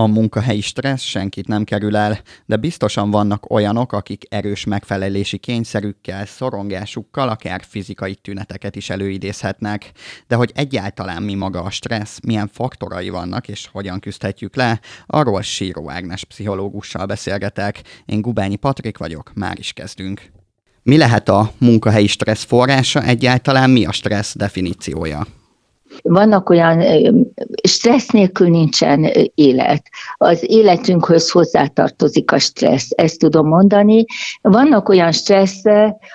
[0.00, 6.26] A munkahelyi stressz senkit nem kerül el, de biztosan vannak olyanok, akik erős megfelelési kényszerükkel,
[6.26, 9.92] szorongásukkal akár fizikai tüneteket is előidézhetnek.
[10.26, 15.42] De hogy egyáltalán mi maga a stressz, milyen faktorai vannak és hogyan küzdhetjük le, arról
[15.42, 17.82] Síró Ágnes pszichológussal beszélgetek.
[18.06, 20.30] Én Gubányi Patrik vagyok, már is kezdünk.
[20.82, 25.26] Mi lehet a munkahelyi stressz forrása, egyáltalán mi a stressz definíciója?
[26.02, 26.82] Vannak olyan,
[27.62, 29.82] stressz nélkül nincsen élet.
[30.16, 34.04] Az életünkhöz hozzátartozik a stressz, ezt tudom mondani.
[34.40, 35.64] Vannak olyan stressz,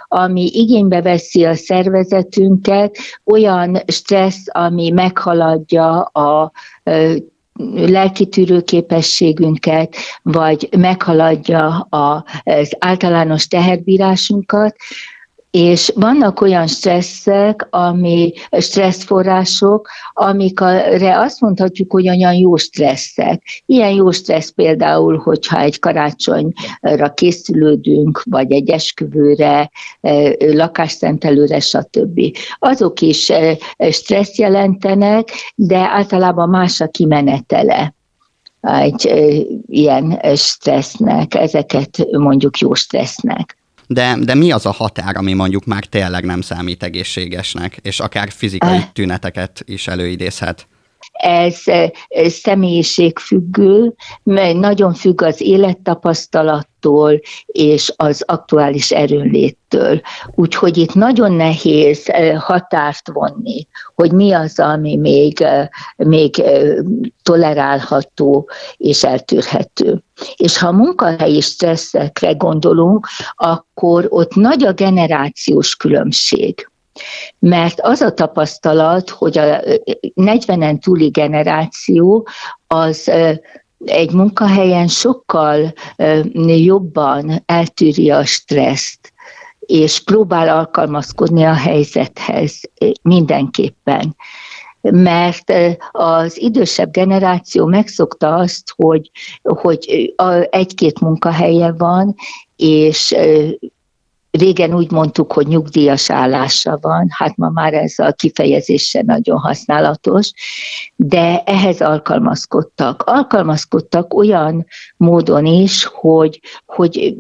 [0.08, 6.52] ami igénybe veszi a szervezetünket, olyan stressz, ami meghaladja a
[7.76, 14.76] lelki tűrőképességünket, vagy meghaladja az általános teherbírásunkat,
[15.56, 23.42] és vannak olyan stresszek, ami stresszforrások, amikre azt mondhatjuk, hogy olyan jó stresszek.
[23.66, 32.22] Ilyen jó stressz például, hogyha egy karácsonyra készülődünk, vagy egy esküvőre, e, lakásszentelőre, stb.
[32.60, 33.58] Azok is e,
[33.92, 37.94] stressz jelentenek, de általában más a kimenetele
[38.62, 39.26] egy e,
[39.68, 43.58] ilyen stressznek, ezeket mondjuk jó stressznek.
[43.88, 48.32] De, de mi az a határ, ami mondjuk már tényleg nem számít egészségesnek, és akár
[48.32, 50.68] fizikai tüneteket is előidézhet?
[51.16, 51.64] Ez
[52.28, 60.02] személyiségfüggő, mert nagyon függ az élettapasztalattól és az aktuális erőnléttől.
[60.36, 65.46] Úgyhogy itt nagyon nehéz határt vonni, hogy mi az, ami még,
[65.96, 66.44] még
[67.24, 70.04] tolerálható és eltűrhető.
[70.36, 76.70] És ha munkahelyi stresszekre gondolunk, akkor ott nagy a generációs különbség.
[77.40, 79.60] Mert az a tapasztalat, hogy a
[80.16, 82.28] 40-en túli generáció
[82.68, 83.12] az
[83.86, 85.74] egy munkahelyen sokkal
[86.46, 89.14] jobban eltűri a stresszt,
[89.60, 92.62] és próbál alkalmazkodni a helyzethez
[93.02, 94.16] mindenképpen.
[94.82, 95.54] Mert
[95.92, 99.12] az idősebb generáció megszokta azt, hogy,
[99.44, 100.14] hogy
[100.50, 102.16] egy-két munkahelye van,
[102.56, 103.16] és
[104.38, 110.32] Régen úgy mondtuk, hogy nyugdíjas állása van, hát ma már ez a kifejezése nagyon használatos,
[110.96, 113.04] de ehhez alkalmazkodtak.
[113.06, 114.66] Alkalmazkodtak olyan
[114.98, 117.16] módon is, hogy, hogy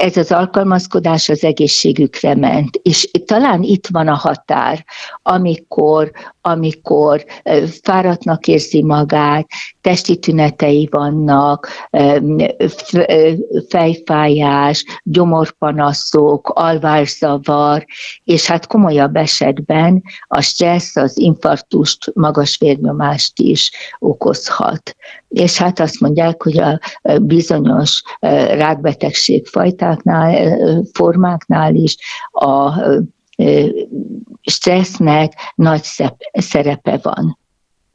[0.00, 2.80] ez az alkalmazkodás az egészségükre ment.
[2.82, 4.84] És talán itt van a határ,
[5.22, 7.24] amikor, amikor
[7.82, 9.46] fáradtnak érzi magát,
[9.80, 11.68] testi tünetei vannak,
[13.68, 17.84] fejfájás, gyomorpanaszok, alvászavar,
[18.24, 24.96] és hát komolyabb esetben a stressz az infarktust, magas vérnyomást is okozhat.
[25.28, 26.80] És hát azt mondják, hogy a
[27.20, 28.02] bizonyos
[28.50, 29.48] rákbetegség
[29.90, 31.96] fajtáknál, formáknál is
[32.32, 32.72] a
[34.42, 35.82] stressznek nagy
[36.32, 37.38] szerepe van.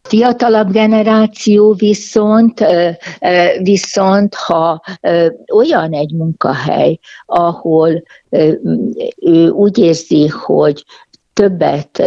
[0.02, 2.66] Fiatalabb generáció viszont,
[3.62, 4.82] viszont ha
[5.54, 8.04] olyan egy munkahely, ahol
[9.22, 10.86] ő úgy érzi, hogy
[11.34, 12.04] többet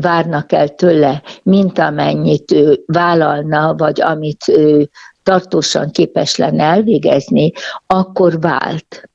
[0.00, 4.90] várnak el tőle, mint amennyit ő vállalna, vagy amit ő
[5.28, 7.52] tartósan képes lenne elvégezni,
[7.86, 9.08] akkor vált.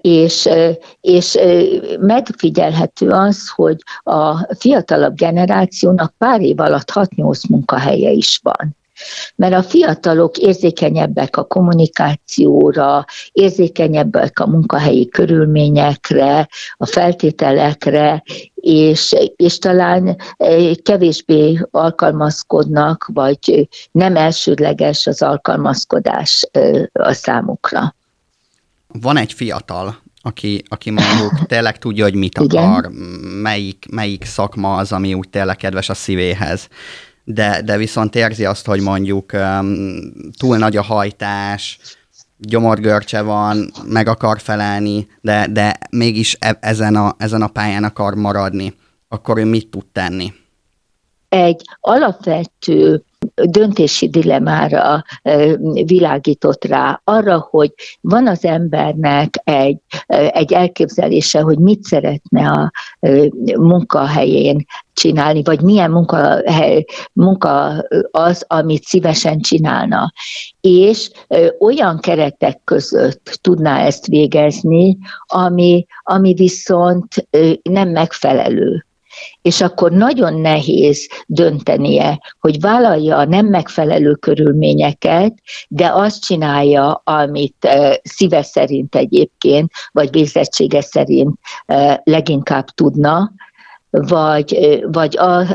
[0.00, 0.48] És,
[1.00, 1.38] és
[2.00, 8.76] megfigyelhető az, hogy a fiatalabb generációnak pár év alatt 6-8 munkahelye is van
[9.36, 18.22] mert a fiatalok érzékenyebbek a kommunikációra, érzékenyebbek a munkahelyi körülményekre, a feltételekre,
[18.54, 27.94] és, és talán eh, kevésbé alkalmazkodnak, vagy nem elsődleges az alkalmazkodás eh, a számukra.
[28.86, 32.90] Van egy fiatal, aki, aki mondjuk tényleg tudja, hogy mit akar,
[33.42, 36.68] melyik, melyik szakma az, ami úgy tényleg kedves a szívéhez
[37.24, 41.78] de, de viszont érzi azt, hogy mondjuk um, túl nagy a hajtás,
[42.38, 48.14] gyomorgörcse van, meg akar felelni, de, de mégis e- ezen, a, ezen a pályán akar
[48.14, 48.74] maradni,
[49.08, 50.32] akkor ő mit tud tenni?
[51.32, 53.02] Egy alapvető
[53.34, 55.04] döntési dilemára
[55.84, 62.70] világított rá, arra, hogy van az embernek egy, egy elképzelése, hogy mit szeretne a
[63.58, 70.12] munkahelyén csinálni, vagy milyen munkahely, munka az, amit szívesen csinálna.
[70.60, 71.10] És
[71.58, 77.28] olyan keretek között tudná ezt végezni, ami, ami viszont
[77.62, 78.86] nem megfelelő
[79.42, 85.34] és akkor nagyon nehéz döntenie, hogy vállalja a nem megfelelő körülményeket,
[85.68, 87.68] de azt csinálja, amit
[88.02, 91.38] szíve szerint egyébként, vagy végzettsége szerint
[92.04, 93.32] leginkább tudna,
[93.90, 95.46] vagy, vagy a,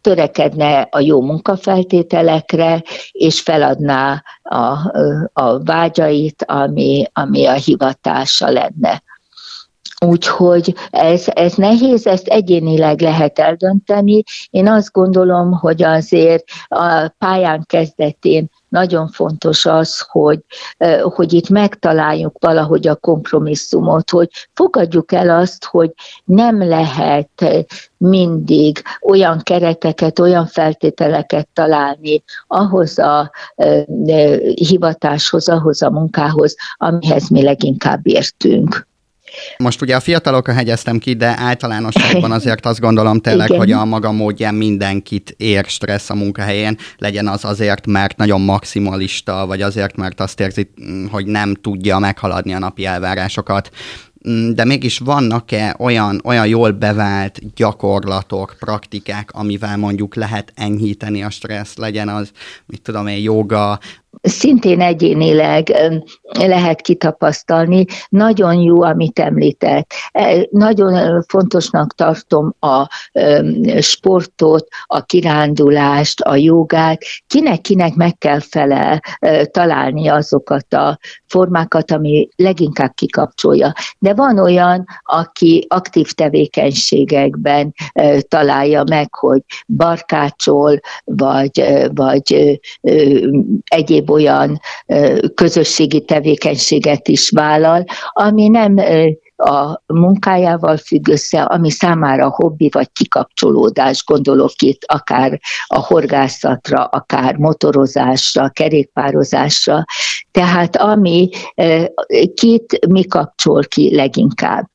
[0.00, 2.82] törekedne a jó munkafeltételekre,
[3.12, 4.76] és feladná a,
[5.32, 9.02] a vágyait, ami, ami a hivatása lenne.
[10.04, 14.22] Úgyhogy ez, ez nehéz, ezt egyénileg lehet eldönteni.
[14.50, 20.40] Én azt gondolom, hogy azért a pályán kezdetén nagyon fontos az, hogy,
[21.02, 25.92] hogy itt megtaláljuk valahogy a kompromisszumot, hogy fogadjuk el azt, hogy
[26.24, 27.44] nem lehet
[27.96, 33.30] mindig olyan kereteket, olyan feltételeket találni ahhoz a
[34.54, 38.86] hivatáshoz, ahhoz a munkához, amihez mi leginkább értünk.
[39.56, 43.58] Most ugye a fiatalokra hegyeztem ki, de általánosságban azért azt gondolom tényleg, Igen.
[43.58, 49.46] hogy a maga módján mindenkit ér stressz a munkahelyén, legyen az azért, mert nagyon maximalista,
[49.46, 50.70] vagy azért, mert azt érzi,
[51.10, 53.70] hogy nem tudja meghaladni a napi elvárásokat.
[54.52, 61.76] De mégis vannak-e olyan, olyan jól bevált gyakorlatok, praktikák, amivel mondjuk lehet enyhíteni a stressz,
[61.76, 62.30] legyen az,
[62.66, 63.78] mit tudom én, joga,
[64.24, 65.72] szintén egyénileg
[66.32, 67.84] lehet kitapasztalni.
[68.08, 69.92] Nagyon jó, amit említett.
[70.12, 72.88] E, nagyon fontosnak tartom a
[73.80, 77.02] sportot, a kirándulást, a jogát.
[77.26, 79.00] Kinek-kinek meg kell fele
[79.50, 83.72] találni azokat a formákat, ami leginkább kikapcsolja.
[83.98, 87.74] De van olyan, aki aktív tevékenységekben
[88.28, 92.60] találja meg, hogy barkácsol, vagy, vagy
[93.64, 94.60] egyéb olyan
[95.34, 98.76] közösségi tevékenységet is vállal, ami nem
[99.44, 107.36] a munkájával függ össze, ami számára hobbi vagy kikapcsolódás, gondolok itt akár a horgászatra, akár
[107.36, 109.84] motorozásra, kerékpározásra,
[110.30, 111.28] tehát ami
[112.34, 114.70] kit mi kapcsol ki leginkább.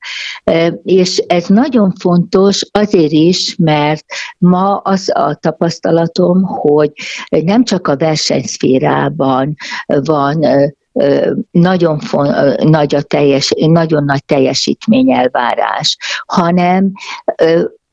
[0.83, 4.05] És ez nagyon fontos azért is, mert
[4.37, 6.91] ma az a tapasztalatom, hogy
[7.29, 9.55] nem csak a versenyszférában
[9.85, 10.45] van
[11.51, 16.91] nagyon fon, nagy a teljes, nagyon nagy teljesítményelvárás, hanem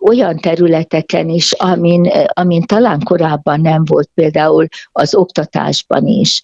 [0.00, 6.42] olyan területeken is, amin, amin talán korábban nem volt, például az oktatásban is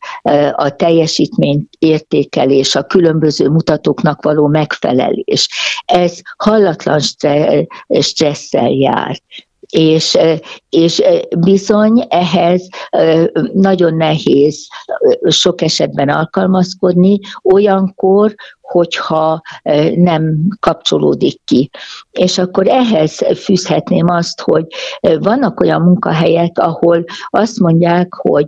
[0.52, 5.48] a teljesítmény értékelés, a különböző mutatóknak való megfelelés.
[5.84, 7.00] Ez hallatlan
[8.00, 9.20] stresszel jár
[9.72, 10.18] és,
[10.68, 11.02] és
[11.38, 12.68] bizony ehhez
[13.52, 14.66] nagyon nehéz
[15.28, 19.40] sok esetben alkalmazkodni, olyankor, hogyha
[19.94, 21.70] nem kapcsolódik ki.
[22.10, 24.66] És akkor ehhez fűzhetném azt, hogy
[25.00, 28.46] vannak olyan munkahelyek, ahol azt mondják, hogy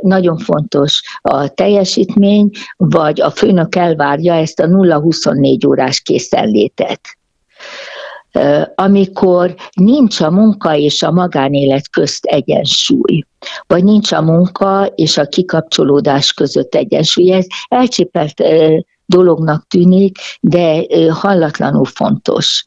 [0.00, 7.17] nagyon fontos a teljesítmény, vagy a főnök elvárja ezt a 0-24 órás készenlétet
[8.74, 13.24] amikor nincs a munka és a magánélet közt egyensúly,
[13.66, 17.32] vagy nincs a munka és a kikapcsolódás között egyensúly.
[17.32, 18.42] Ez elcsépelt
[19.06, 22.66] dolognak tűnik, de hallatlanul fontos.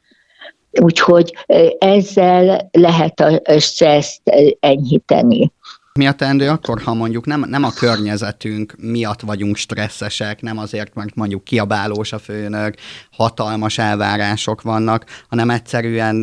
[0.82, 1.36] Úgyhogy
[1.80, 4.22] ezzel lehet a stresszt
[4.60, 5.52] enyhíteni.
[6.00, 10.94] Mi a teendő akkor, ha mondjuk nem, nem a környezetünk miatt vagyunk stresszesek, nem azért,
[10.94, 12.76] mert mondjuk kiabálós a főnök,
[13.12, 16.16] hatalmas elvárások vannak, hanem egyszerűen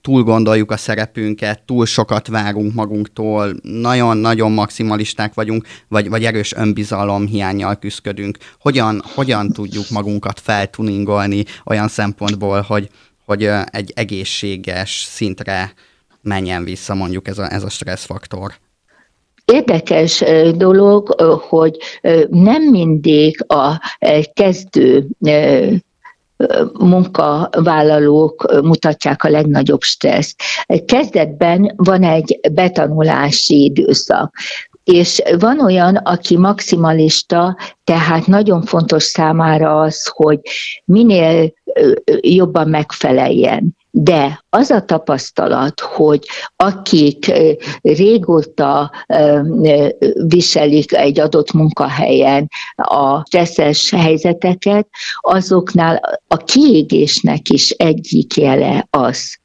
[0.00, 7.26] túl gondoljuk a szerepünket, túl sokat várunk magunktól, nagyon-nagyon maximalisták vagyunk, vagy, vagy erős önbizalom
[7.26, 8.38] hiányjal küzdködünk.
[8.58, 12.88] Hogyan, hogyan tudjuk magunkat feltuningolni olyan szempontból, hogy,
[13.24, 15.72] hogy egy egészséges szintre
[16.22, 18.54] menjen vissza mondjuk ez a, ez a stresszfaktor?
[19.44, 20.24] Érdekes
[20.56, 21.14] dolog,
[21.48, 21.76] hogy
[22.28, 23.80] nem mindig a
[24.32, 25.06] kezdő
[26.78, 30.42] munkavállalók mutatják a legnagyobb stresszt.
[30.84, 34.34] Kezdetben van egy betanulási időszak
[34.84, 40.40] és van olyan, aki maximalista, tehát nagyon fontos számára az, hogy
[40.84, 41.52] minél
[42.20, 43.76] jobban megfeleljen.
[43.94, 47.32] De az a tapasztalat, hogy akik
[47.82, 48.90] régóta
[50.26, 54.88] viselik egy adott munkahelyen a stresszes helyzeteket,
[55.20, 59.40] azoknál a kiégésnek is egyik jele az,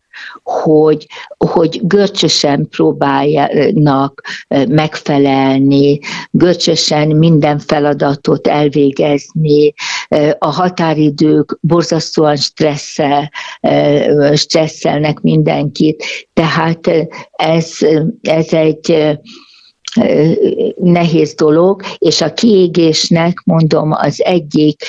[0.47, 1.05] hogy,
[1.37, 4.21] hogy görcsösen próbáljanak
[4.67, 5.99] megfelelni,
[6.31, 9.73] görcsösen minden feladatot elvégezni,
[10.37, 13.31] a határidők borzasztóan stresszel,
[14.33, 16.89] stresszelnek mindenkit, tehát
[17.31, 17.71] ez,
[18.21, 19.17] ez egy
[20.75, 24.83] nehéz dolog, és a kiégésnek, mondom, az egyik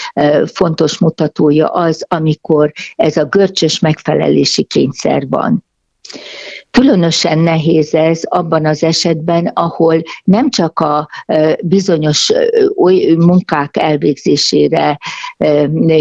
[0.45, 5.65] fontos mutatója az, amikor ez a görcsös megfelelési kényszer van.
[6.71, 11.09] Különösen nehéz ez abban az esetben, ahol nem csak a
[11.63, 12.33] bizonyos
[12.77, 14.99] oly munkák elvégzésére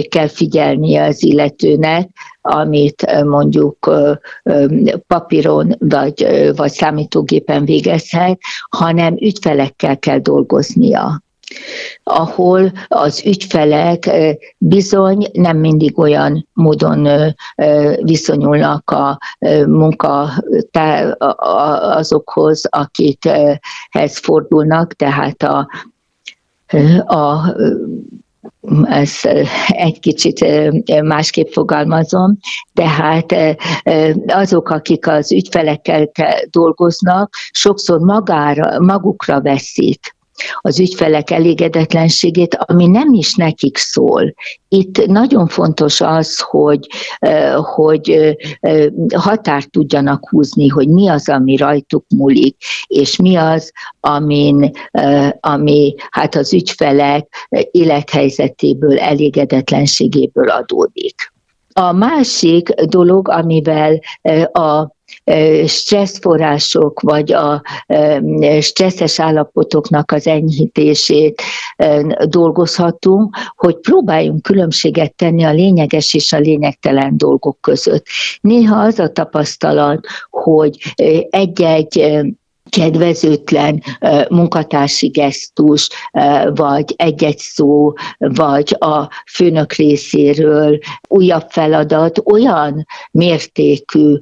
[0.09, 2.09] kell figyelnie az illetőnek,
[2.47, 3.91] amit mondjuk
[5.07, 8.39] papíron vagy, vagy számítógépen végezhet,
[8.69, 11.21] hanem ügyfelekkel kell dolgoznia
[12.03, 14.09] ahol az ügyfelek
[14.57, 17.33] bizony nem mindig olyan módon
[18.01, 19.17] viszonyulnak a
[19.65, 20.29] munka
[21.79, 25.67] azokhoz, akikhez fordulnak, tehát a,
[27.05, 27.55] a
[28.83, 29.25] ezt
[29.67, 30.45] egy kicsit
[31.03, 32.37] másképp fogalmazom,
[32.73, 33.35] tehát
[34.27, 36.09] azok, akik az ügyfelekkel
[36.49, 40.16] dolgoznak, sokszor magára, magukra veszik
[40.61, 44.33] az ügyfelek elégedetlenségét, ami nem is nekik szól.
[44.67, 46.87] Itt nagyon fontos az, hogy,
[47.61, 48.35] hogy
[49.15, 52.55] határt tudjanak húzni, hogy mi az, ami rajtuk múlik,
[52.87, 54.71] és mi az, amin,
[55.39, 57.27] ami hát az ügyfelek
[57.71, 61.35] élethelyzetéből, elégedetlenségéből adódik.
[61.79, 63.99] A másik dolog, amivel
[64.51, 64.95] a
[65.65, 67.61] stresszforrások, vagy a
[68.59, 71.41] stresszes állapotoknak az enyhítését
[72.25, 78.05] dolgozhatunk, hogy próbáljunk különbséget tenni a lényeges és a lényegtelen dolgok között.
[78.41, 80.77] Néha az a tapasztalat, hogy
[81.29, 82.21] egy-egy
[82.69, 83.83] kedvezőtlen
[84.29, 85.89] munkatársi gesztus,
[86.53, 94.15] vagy egy-egy szó, vagy a főnök részéről újabb feladat olyan mértékű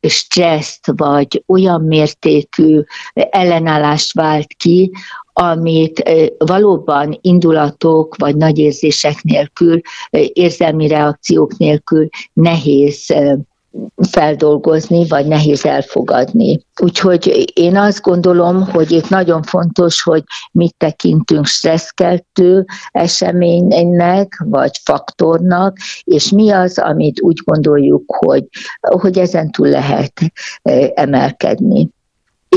[0.00, 2.80] stresszt, vagy olyan mértékű
[3.12, 4.90] ellenállást vált ki,
[5.32, 6.02] amit
[6.38, 9.80] valóban indulatok vagy nagy érzések nélkül,
[10.32, 13.14] érzelmi reakciók nélkül nehéz
[14.10, 16.60] feldolgozni, vagy nehéz elfogadni.
[16.82, 25.76] Úgyhogy én azt gondolom, hogy itt nagyon fontos, hogy mit tekintünk stresszkeltő eseménynek, vagy faktornak,
[26.04, 28.44] és mi az, amit úgy gondoljuk, hogy,
[28.80, 30.12] hogy ezen túl lehet
[30.62, 31.90] eh, emelkedni.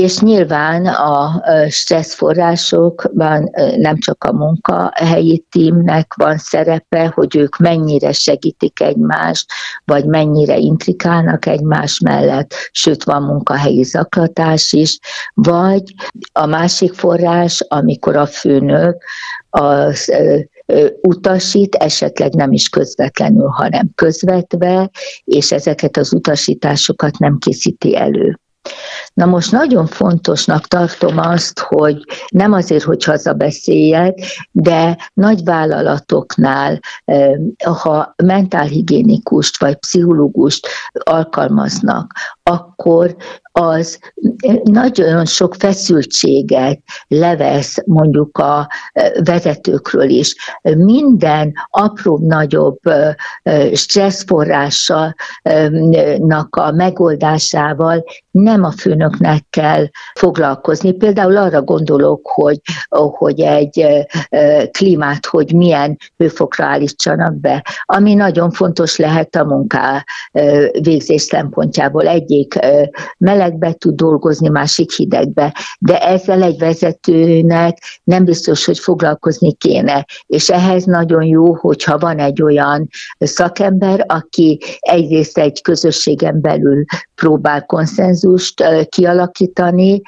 [0.00, 8.80] És nyilván a stresszforrásokban nem csak a munkahelyi tímnek van szerepe, hogy ők mennyire segítik
[8.80, 9.50] egymást,
[9.84, 14.98] vagy mennyire intrikálnak egymás mellett, sőt van munkahelyi zaklatás is,
[15.34, 15.82] vagy
[16.32, 19.04] a másik forrás, amikor a főnök
[19.50, 20.12] az
[21.00, 24.90] utasít, esetleg nem is közvetlenül, hanem közvetve,
[25.24, 28.38] és ezeket az utasításokat nem készíti elő.
[29.18, 34.18] Na most nagyon fontosnak tartom azt, hogy nem azért, hogy hazabeszéljek,
[34.52, 36.80] de nagy vállalatoknál,
[37.64, 43.16] ha mentálhigiénikust vagy pszichológust alkalmaznak, akkor
[43.52, 43.98] az
[44.62, 48.68] nagyon sok feszültséget levesz mondjuk a
[49.24, 50.34] vezetőkről is.
[50.62, 52.78] Minden apró nagyobb
[53.72, 58.70] stresszforrásának a megoldásával nem a
[59.08, 60.92] főnöknek kell foglalkozni.
[60.92, 64.06] Például arra gondolok, hogy, hogy egy
[64.70, 70.04] klímát, hogy milyen hőfokra állítsanak be, ami nagyon fontos lehet a munká
[70.80, 72.06] végzés szempontjából.
[72.06, 72.58] Egyik
[73.18, 80.04] melegbe tud dolgozni, másik hidegbe, de ezzel egy vezetőnek nem biztos, hogy foglalkozni kéne.
[80.26, 82.88] És ehhez nagyon jó, hogyha van egy olyan
[83.18, 86.84] szakember, aki egyrészt egy közösségen belül
[87.14, 90.00] próbál konszenzust kialakítani,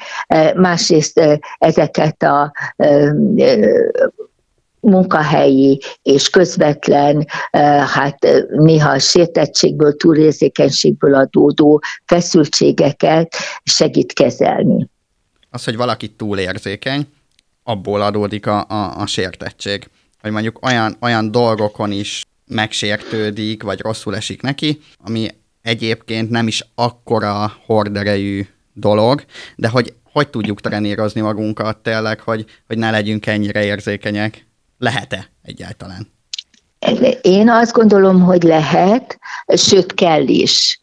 [0.55, 2.51] másrészt ezeket a
[4.79, 7.25] munkahelyi és közvetlen,
[7.93, 14.89] hát néha sértettségből, túlérzékenységből adódó feszültségeket segít kezelni.
[15.49, 17.07] Az, hogy valaki túlérzékeny,
[17.63, 19.89] abból adódik a, a, a sértettség.
[20.21, 25.27] Hogy mondjuk olyan, olyan dolgokon is megsértődik, vagy rosszul esik neki, ami
[25.61, 29.25] egyébként nem is akkora horderejű dolog,
[29.55, 34.47] de hogy hogy tudjuk trenírozni magunkat tényleg, hogy, hogy ne legyünk ennyire érzékenyek?
[34.77, 36.11] Lehet-e egyáltalán?
[37.21, 39.19] Én azt gondolom, hogy lehet,
[39.55, 40.81] sőt kell is,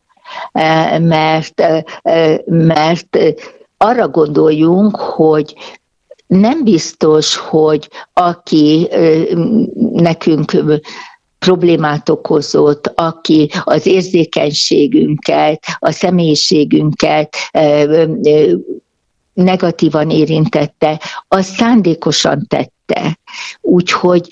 [0.53, 3.19] e, mert, e, mert
[3.77, 5.55] arra gondoljunk, hogy
[6.27, 8.89] nem biztos, hogy aki
[9.93, 10.53] nekünk
[11.39, 17.37] problémát okozott, aki az érzékenységünket, a személyiségünket
[19.33, 23.19] negatívan érintette, az szándékosan tette.
[23.61, 24.29] Úgyhogy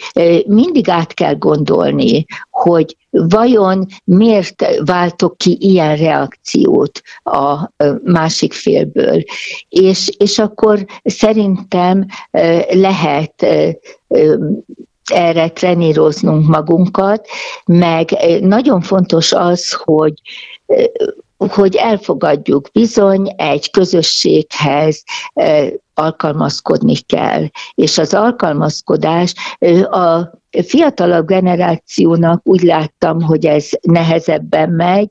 [0.47, 7.71] mindig át kell gondolni, hogy vajon miért váltok ki ilyen reakciót a
[8.05, 9.23] másik félből.
[9.69, 12.07] És, és akkor szerintem
[12.71, 13.47] lehet
[15.13, 17.27] erre treníroznunk magunkat,
[17.67, 18.11] meg
[18.41, 20.13] nagyon fontos az, hogy
[21.37, 25.03] hogy elfogadjuk bizony egy közösséghez
[25.95, 27.45] alkalmazkodni kell.
[27.75, 29.35] És az alkalmazkodás
[29.91, 30.21] a
[30.67, 35.09] fiatalabb generációnak úgy láttam, hogy ez nehezebben megy,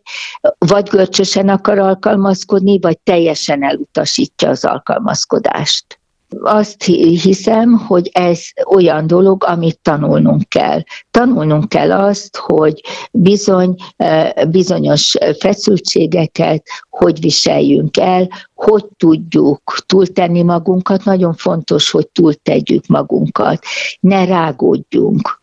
[0.57, 5.99] vagy görcsösen akar alkalmazkodni, vagy teljesen elutasítja az alkalmazkodást
[6.41, 10.83] azt hiszem, hogy ez olyan dolog, amit tanulnunk kell.
[11.11, 21.03] Tanulnunk kell azt, hogy bizony e, bizonyos feszültségeket hogy viseljünk el, hogy tudjuk túltenni magunkat.
[21.03, 23.63] Nagyon fontos, hogy túltegyük magunkat.
[23.99, 25.41] Ne rágódjunk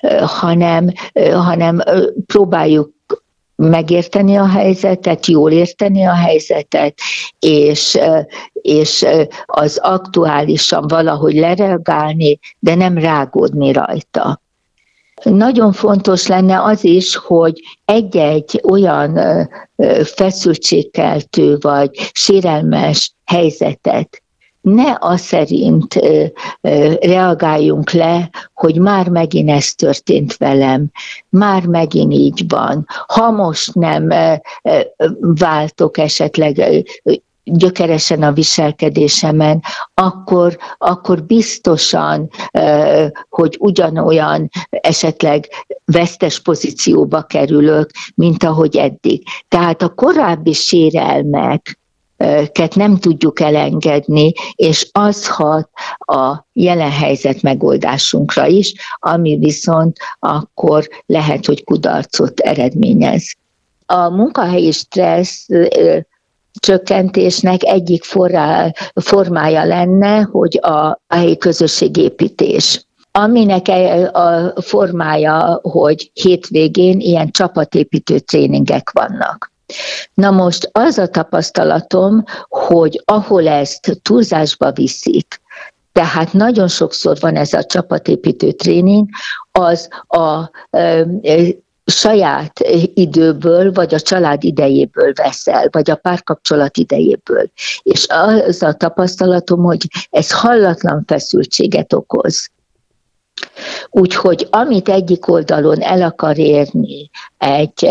[0.00, 1.82] e, hanem, e, hanem
[2.26, 2.98] próbáljuk
[3.68, 6.94] megérteni a helyzetet, jól érteni a helyzetet,
[7.38, 7.98] és,
[8.52, 9.06] és
[9.44, 14.40] az aktuálisan valahogy lereagálni, de nem rágódni rajta.
[15.22, 19.18] Nagyon fontos lenne az is, hogy egy-egy olyan
[20.04, 24.22] feszültségkeltő vagy sérelmes helyzetet
[24.60, 25.98] ne az szerint
[27.00, 30.90] reagáljunk le, hogy már megint ez történt velem,
[31.28, 32.86] már megint így van.
[33.06, 34.08] Ha most nem
[35.20, 36.84] váltok esetleg
[37.44, 39.62] gyökeresen a viselkedésemen,
[39.94, 42.30] akkor, akkor biztosan,
[43.28, 45.48] hogy ugyanolyan esetleg
[45.84, 49.22] vesztes pozícióba kerülök, mint ahogy eddig.
[49.48, 51.79] Tehát a korábbi sérelmek,
[52.52, 60.88] ket nem tudjuk elengedni, és az hat a jelen helyzet megoldásunkra is, ami viszont akkor
[61.06, 63.34] lehet, hogy kudarcot eredményez.
[63.86, 65.46] A munkahelyi stressz
[66.60, 77.00] csökkentésnek egyik forrá, formája lenne, hogy a helyi közösségépítés aminek e, a formája, hogy hétvégén
[77.00, 79.52] ilyen csapatépítő tréningek vannak.
[80.14, 85.40] Na most az a tapasztalatom, hogy ahol ezt túlzásba viszik,
[85.92, 89.08] tehát nagyon sokszor van ez a csapatépítő tréning,
[89.52, 90.50] az a
[91.84, 92.60] saját
[92.94, 97.50] időből, vagy a család idejéből veszel, vagy a párkapcsolat idejéből.
[97.82, 102.50] És az a tapasztalatom, hogy ez hallatlan feszültséget okoz.
[103.90, 107.90] Úgyhogy amit egyik oldalon el akar érni egy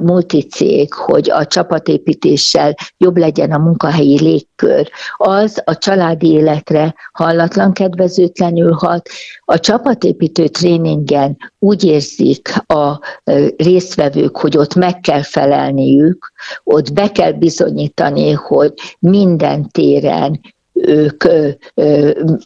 [0.00, 8.72] multicég, hogy a csapatépítéssel jobb legyen a munkahelyi légkör, az a családi életre hallatlan kedvezőtlenül
[8.72, 9.08] hat.
[9.44, 13.00] A csapatépítő tréningen úgy érzik a
[13.56, 16.32] résztvevők, hogy ott meg kell felelniük,
[16.64, 20.40] ott be kell bizonyítani, hogy minden téren
[20.82, 21.24] ők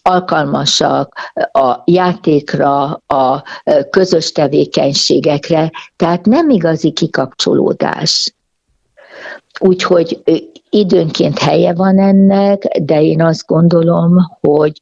[0.02, 1.14] alkalmasak
[1.52, 3.42] a játékra, a
[3.90, 8.34] közös tevékenységekre, tehát nem igazi kikapcsolódás.
[9.60, 10.22] Úgyhogy
[10.74, 14.80] időnként helye van ennek, de én azt gondolom, hogy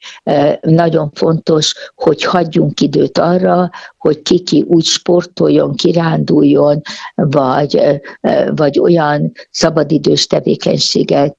[0.60, 6.80] nagyon fontos, hogy hagyjunk időt arra, hogy kiki úgy sportoljon, kiránduljon,
[7.14, 8.00] vagy,
[8.54, 11.36] vagy olyan szabadidős tevékenységet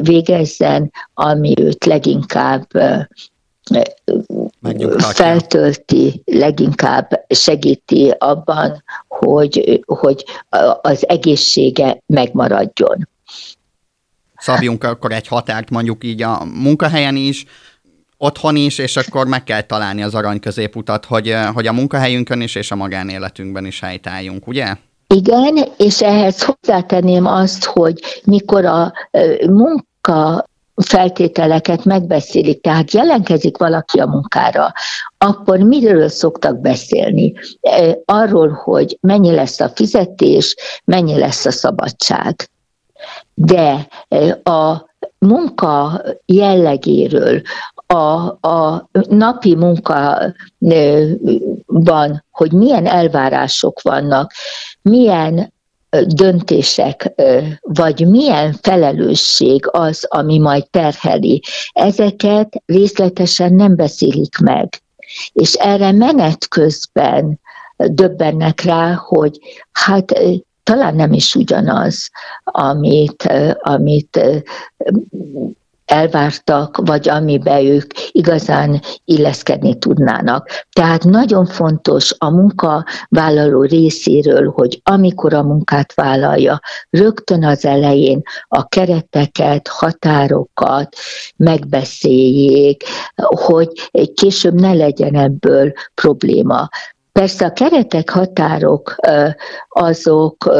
[0.00, 2.66] végezzen, ami őt leginkább
[4.98, 10.24] feltölti, leginkább segíti abban, hogy, hogy
[10.82, 13.10] az egészsége megmaradjon.
[14.42, 17.44] Szabjunk akkor egy határt mondjuk így a munkahelyen is,
[18.18, 22.54] otthon is, és akkor meg kell találni az arany középutat, hogy, hogy a munkahelyünkön is
[22.54, 24.74] és a magánéletünkben is helytálljunk, ugye?
[25.14, 28.92] Igen, és ehhez hozzátenném azt, hogy mikor a
[29.46, 34.72] munka feltételeket megbeszélik, tehát jelenkezik valaki a munkára,
[35.18, 37.32] akkor miről szoktak beszélni?
[37.60, 42.50] E, arról, hogy mennyi lesz a fizetés, mennyi lesz a szabadság.
[43.34, 43.88] De
[44.42, 47.42] a munka jellegéről,
[47.86, 50.34] a, a napi munkában,
[52.30, 54.32] hogy milyen elvárások vannak,
[54.82, 55.52] milyen
[56.06, 57.12] döntések,
[57.60, 61.42] vagy milyen felelősség az, ami majd terheli,
[61.72, 64.68] ezeket részletesen nem beszélik meg.
[65.32, 67.40] És erre menet közben
[67.76, 69.38] döbbennek rá, hogy
[69.72, 70.18] hát
[70.62, 72.10] talán nem is ugyanaz,
[72.44, 74.20] amit, amit
[75.92, 80.48] elvártak, vagy amibe ők igazán illeszkedni tudnának.
[80.72, 88.68] Tehát nagyon fontos a munkavállaló részéről, hogy amikor a munkát vállalja, rögtön az elején a
[88.68, 90.96] kereteket, határokat
[91.36, 92.82] megbeszéljék,
[93.22, 96.68] hogy később ne legyen ebből probléma.
[97.12, 98.94] Persze a keretek, határok
[99.68, 100.50] azok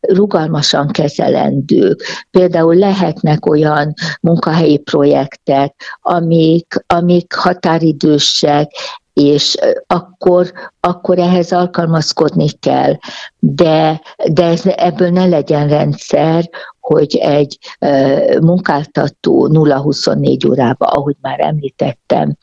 [0.00, 2.02] rugalmasan kezelendők.
[2.30, 8.70] Például lehetnek olyan munkahelyi projektek, amik, amik határidősek,
[9.12, 12.96] és akkor, akkor ehhez alkalmazkodni kell.
[13.38, 14.00] De,
[14.32, 16.50] de ebből ne legyen rendszer,
[16.82, 17.58] hogy egy
[18.40, 22.36] munkáltató 0-24 órába, ahogy már említettem,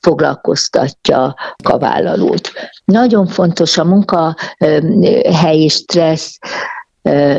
[0.00, 2.50] foglalkoztatja a vállalót.
[2.84, 6.38] Nagyon fontos a munkahelyi stressz,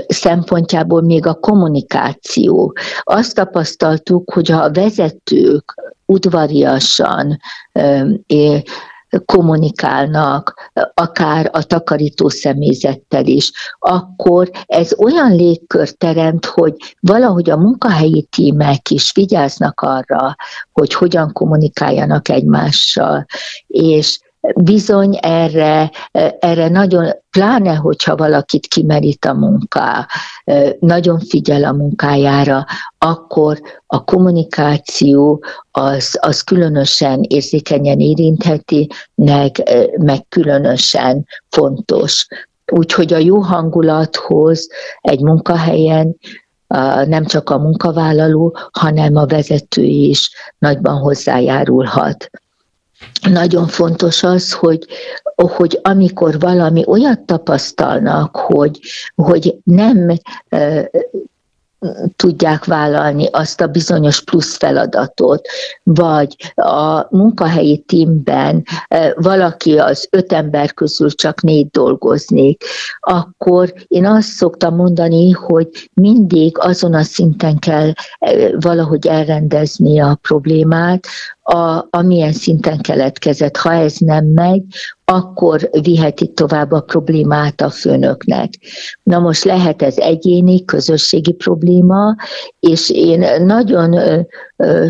[0.08, 2.74] szempontjából még a kommunikáció.
[3.02, 7.40] Azt tapasztaltuk, hogy ha a vezetők udvariasan
[9.26, 18.28] kommunikálnak, akár a takarító személyzettel is, akkor ez olyan légkör teremt, hogy valahogy a munkahelyi
[18.30, 20.36] tímek is vigyáznak arra,
[20.72, 23.26] hogy hogyan kommunikáljanak egymással,
[23.67, 24.19] és
[24.56, 25.91] bizony erre,
[26.39, 30.08] erre nagyon, pláne hogyha valakit kimerít a munká,
[30.80, 32.65] nagyon figyel a munkájára,
[32.97, 39.63] akkor a kommunikáció az, az különösen érzékenyen érintheti, meg,
[39.97, 42.28] meg különösen fontos.
[42.71, 44.67] Úgyhogy a jó hangulathoz
[45.02, 46.17] egy munkahelyen
[47.06, 52.30] nem csak a munkavállaló, hanem a vezető is nagyban hozzájárulhat
[53.30, 54.88] nagyon fontos az, hogy,
[55.36, 58.80] hogy amikor valami olyat tapasztalnak, hogy,
[59.16, 60.12] hogy nem
[62.16, 65.48] tudják vállalni azt a bizonyos plusz feladatot,
[65.84, 68.64] vagy a munkahelyi tímben
[69.16, 72.64] valaki az öt ember közül csak négy dolgoznék,
[73.00, 77.94] akkor én azt szoktam mondani, hogy mindig azon a szinten kell
[78.60, 81.08] valahogy elrendezni a problémát,
[81.50, 83.58] a, amilyen szinten keletkezett.
[83.58, 84.64] Ha ez nem megy,
[85.06, 88.50] akkor viheti tovább a problémát a főnöknek.
[89.04, 92.16] Na most lehet ez egyéni, közösségi probléma,
[92.60, 94.20] és én nagyon ö,
[94.56, 94.86] ö,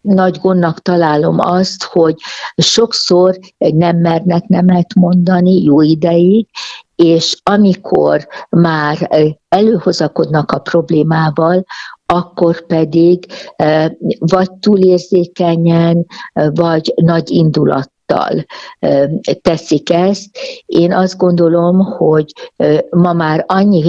[0.00, 2.14] nagy gondnak találom azt, hogy
[2.56, 6.46] sokszor nem mernek nemet mondani jó ideig,
[6.94, 9.10] és amikor már
[9.48, 11.64] előhozakodnak a problémával,
[12.10, 13.26] akkor pedig
[14.18, 16.06] vagy túlérzékenyen,
[16.52, 17.90] vagy nagy indulat
[19.42, 20.26] teszik ezt.
[20.66, 22.32] Én azt gondolom, hogy
[22.90, 23.84] ma már annyi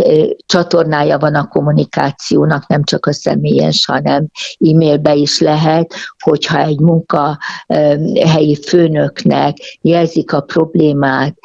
[0.46, 4.28] csatornája van a kommunikációnak, nem csak a személyes, hanem
[4.60, 11.36] e-mailbe is lehet, hogyha egy munkahelyi főnöknek jelzik a problémát,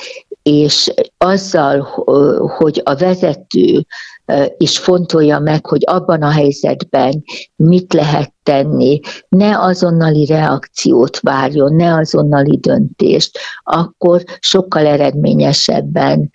[0.42, 1.80] és azzal,
[2.58, 3.86] hogy a vezető
[4.56, 7.22] is fontolja meg, hogy abban a helyzetben
[7.56, 16.30] mit lehet tenni, ne azonnali reakciót várjon, ne azonnali döntést, akkor sokkal eredményesebben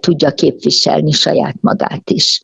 [0.00, 2.42] tudja képviselni saját magát is.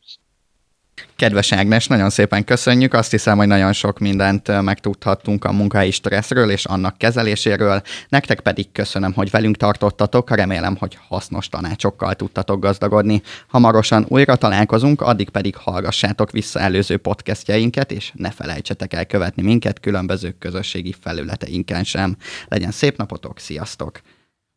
[1.16, 2.94] Kedves Ágnes, nagyon szépen köszönjük.
[2.94, 7.82] Azt hiszem, hogy nagyon sok mindent megtudhattunk a munkahelyi stresszről és annak kezeléséről.
[8.08, 10.36] Nektek pedig köszönöm, hogy velünk tartottatok.
[10.36, 13.22] Remélem, hogy hasznos tanácsokkal tudtatok gazdagodni.
[13.48, 19.80] Hamarosan újra találkozunk, addig pedig hallgassátok vissza előző podcastjainket, és ne felejtsetek el követni minket
[19.80, 22.16] különböző közösségi felületeinken sem.
[22.48, 24.00] Legyen szép napotok, sziasztok!